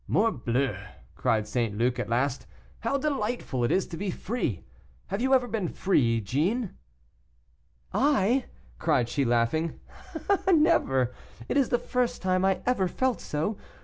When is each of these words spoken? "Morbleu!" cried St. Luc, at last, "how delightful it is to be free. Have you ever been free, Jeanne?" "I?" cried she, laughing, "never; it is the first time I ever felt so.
"Morbleu!" 0.07 0.75
cried 1.15 1.47
St. 1.47 1.77
Luc, 1.77 1.99
at 1.99 2.09
last, 2.09 2.47
"how 2.79 2.97
delightful 2.97 3.63
it 3.63 3.71
is 3.71 3.85
to 3.85 3.97
be 3.97 4.09
free. 4.09 4.65
Have 5.09 5.21
you 5.21 5.31
ever 5.31 5.47
been 5.47 5.67
free, 5.67 6.19
Jeanne?" 6.19 6.75
"I?" 7.93 8.45
cried 8.79 9.09
she, 9.09 9.23
laughing, 9.23 9.79
"never; 10.51 11.13
it 11.47 11.55
is 11.55 11.69
the 11.69 11.77
first 11.77 12.23
time 12.23 12.43
I 12.43 12.61
ever 12.65 12.87
felt 12.87 13.21
so. 13.21 13.57